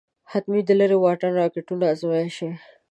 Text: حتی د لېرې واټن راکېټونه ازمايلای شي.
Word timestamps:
حتی 0.31 0.59
د 0.67 0.69
لېرې 0.79 0.97
واټن 0.99 1.31
راکېټونه 1.39 1.83
ازمايلای 1.93 2.29
شي. 2.37 2.49